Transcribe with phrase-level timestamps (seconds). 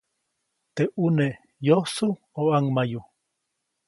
[0.75, 1.27] Teʼ ʼune
[1.67, 2.07] ¿yosu
[2.39, 2.99] o ʼaŋmayu?